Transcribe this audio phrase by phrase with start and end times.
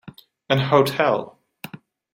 [0.49, 1.37] An hotel.